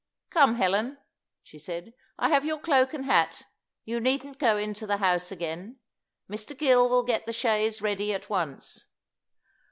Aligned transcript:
"Come, 0.31 0.55
Helen," 0.55 0.97
she 1.43 1.59
said, 1.59 1.93
"I 2.17 2.29
have 2.29 2.43
your 2.43 2.57
cloak 2.57 2.91
and 2.95 3.05
hat; 3.05 3.43
you 3.85 3.99
needn't 3.99 4.39
go 4.39 4.57
into 4.57 4.87
the 4.87 4.97
house 4.97 5.31
again. 5.31 5.77
Mr. 6.27 6.57
Gill 6.57 6.89
will 6.89 7.03
get 7.03 7.27
the 7.27 7.33
chaise 7.33 7.83
ready 7.83 8.11
at 8.11 8.27
once." 8.27 8.87